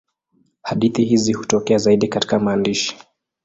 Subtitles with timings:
[0.61, 2.97] Hadithi hizi hutokea zaidi katika maandishi.